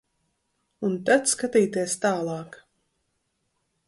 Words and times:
Un 0.87 0.95
tad 1.09 1.29
skatīties 1.33 1.93
tālāk. 2.07 2.57